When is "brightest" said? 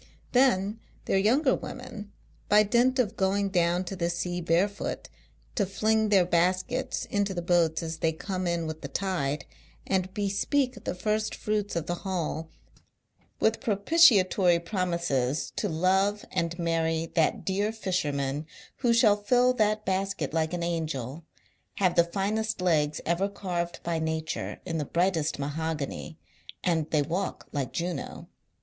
24.83-25.37